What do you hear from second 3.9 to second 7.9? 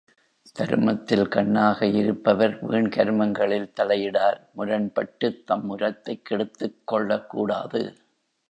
இடார் முரண்பட்டுத் தம் உரத்தைக் கெடுத்துக் கொள்ளக் கூடாது.